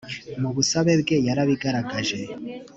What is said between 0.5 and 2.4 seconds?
busabe bwe yarabigaragaje.